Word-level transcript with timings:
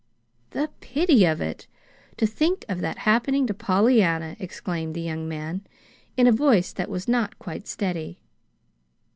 "The 0.49 0.71
pity 0.79 1.25
of 1.25 1.41
it! 1.41 1.67
to 2.17 2.25
think 2.25 2.65
of 2.67 2.81
that 2.81 2.97
happening 2.97 3.45
to 3.45 3.53
Pollyanna!" 3.53 4.35
exclaimed 4.39 4.95
the 4.95 5.01
young 5.01 5.29
man, 5.29 5.61
in 6.17 6.25
a 6.25 6.31
voice 6.31 6.73
that 6.73 6.89
was 6.89 7.07
not 7.07 7.37
quite 7.37 7.67
steady. 7.67 8.19